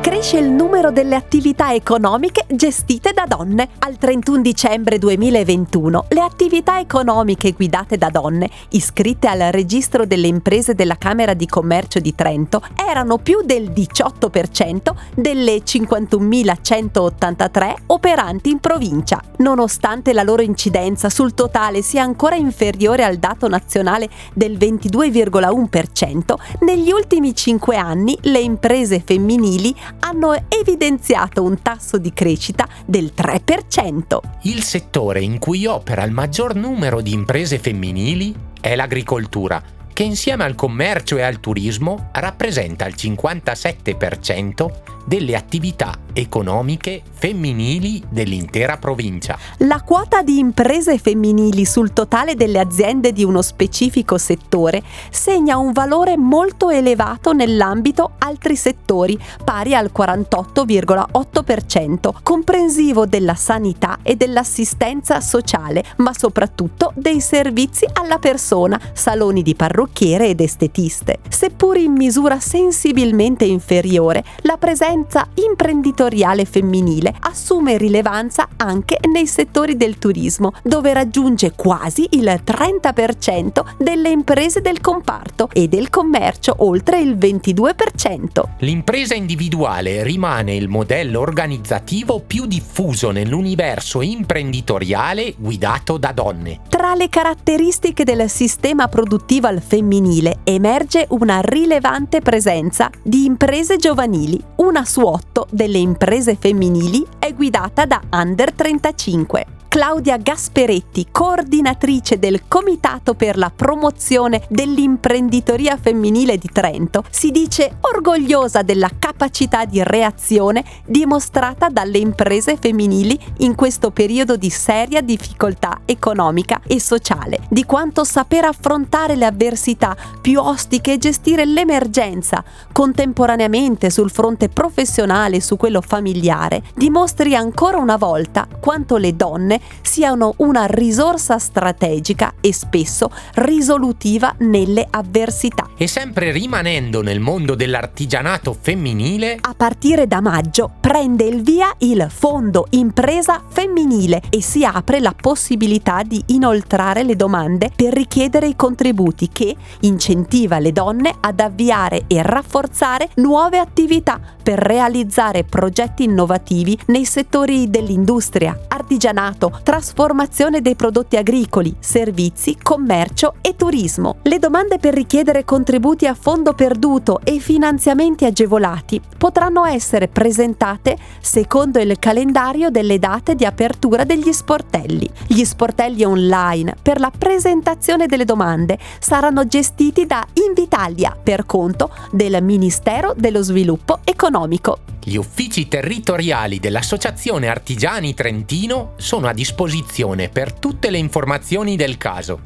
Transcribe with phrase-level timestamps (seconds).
[0.00, 3.68] cresce il numero delle attività economiche gestite da donne.
[3.78, 10.74] Al 31 dicembre 2021 le attività economiche guidate da donne, iscritte al registro delle imprese
[10.74, 19.22] della Camera di Commercio di Trento, erano più del 18% delle 51.183 operanti in provincia.
[19.38, 26.90] Nonostante la loro incidenza sul totale sia ancora inferiore al dato nazionale del 22,1%, negli
[26.90, 34.18] ultimi 5 anni le imprese femminili hanno evidenziato un tasso di crescita del 3%.
[34.42, 39.62] Il settore in cui opera il maggior numero di imprese femminili è l'agricoltura,
[39.92, 48.76] che insieme al commercio e al turismo rappresenta il 57% delle attività economiche femminili dell'intera
[48.76, 49.38] provincia.
[49.58, 55.72] La quota di imprese femminili sul totale delle aziende di uno specifico settore segna un
[55.72, 65.82] valore molto elevato nell'ambito altri settori, pari al 48,8%, comprensivo della sanità e dell'assistenza sociale,
[65.96, 71.20] ma soprattutto dei servizi alla persona, saloni di parrucchiere ed estetiste.
[71.28, 79.76] Seppur in misura sensibilmente inferiore, la presenza presenza imprenditoriale femminile assume rilevanza anche nei settori
[79.76, 87.00] del turismo, dove raggiunge quasi il 30% delle imprese del comparto e del commercio oltre
[87.00, 88.44] il 22%.
[88.58, 96.60] L'impresa individuale rimane il modello organizzativo più diffuso nell'universo imprenditoriale guidato da donne.
[96.88, 104.42] Tra le caratteristiche del sistema produttivo al femminile emerge una rilevante presenza di imprese giovanili,
[104.56, 109.57] una su otto delle imprese femminili è guidata da under 35.
[109.68, 118.62] Claudia Gasperetti, coordinatrice del Comitato per la promozione dell'imprenditoria femminile di Trento, si dice orgogliosa
[118.62, 126.62] della capacità di reazione dimostrata dalle imprese femminili in questo periodo di seria difficoltà economica
[126.66, 132.42] e sociale, di quanto saper affrontare le avversità più ostiche e gestire l'emergenza
[132.72, 139.57] contemporaneamente sul fronte professionale e su quello familiare dimostri ancora una volta quanto le donne
[139.82, 145.68] siano una risorsa strategica e spesso risolutiva nelle avversità.
[145.76, 152.06] E sempre rimanendo nel mondo dell'artigianato femminile, a partire da maggio prende il via il
[152.10, 158.56] Fondo Impresa Femminile e si apre la possibilità di inoltrare le domande per richiedere i
[158.56, 166.78] contributi che incentiva le donne ad avviare e rafforzare nuove attività per realizzare progetti innovativi
[166.86, 174.16] nei settori dell'industria, artigianato, trasformazione dei prodotti agricoli, servizi, commercio e turismo.
[174.22, 181.78] Le domande per richiedere contributi a fondo perduto e finanziamenti agevolati potranno essere presentate secondo
[181.78, 185.08] il calendario delle date di apertura degli sportelli.
[185.26, 192.42] Gli sportelli online per la presentazione delle domande saranno gestiti da Invitalia per conto del
[192.42, 194.96] Ministero dello Sviluppo Economico.
[195.08, 202.40] Gli uffici territoriali dell'Associazione Artigiani Trentino sono a disposizione per tutte le informazioni del caso.